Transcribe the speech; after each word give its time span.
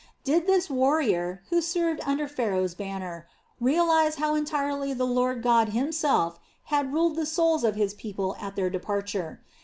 Did 0.23 0.47
this 0.47 0.67
warrior, 0.67 1.43
who 1.51 1.61
served 1.61 2.01
under 2.03 2.27
Pharaoh's 2.27 2.73
banner, 2.73 3.27
realize 3.59 4.15
how 4.15 4.33
entirely 4.33 4.93
the 4.93 5.05
Lord 5.05 5.43
God 5.43 5.69
Himself 5.73 6.39
had 6.73 6.91
ruled 6.91 7.15
the 7.15 7.25
souls 7.27 7.63
of 7.63 7.75
his 7.75 7.93
people 7.93 8.35
at 8.39 8.55
their 8.55 8.71
departure. 8.71 9.41